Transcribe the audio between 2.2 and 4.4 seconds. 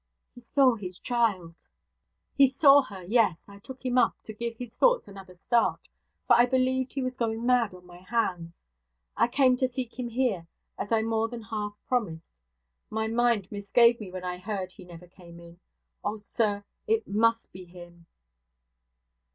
'He saw her yes! I took him up, to